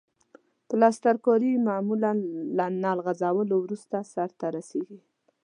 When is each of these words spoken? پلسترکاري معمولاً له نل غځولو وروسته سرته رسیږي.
پلسترکاري 0.69 1.51
معمولاً 1.67 2.11
له 2.57 2.65
نل 2.83 2.97
غځولو 3.05 3.55
وروسته 3.59 3.97
سرته 4.13 4.45
رسیږي. 4.55 4.99